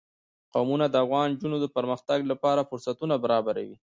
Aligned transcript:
قومونه 0.53 0.85
د 0.89 0.95
افغان 1.03 1.27
نجونو 1.31 1.57
د 1.61 1.65
پرمختګ 1.77 2.19
لپاره 2.31 2.67
فرصتونه 2.69 3.15
برابروي. 3.23 3.75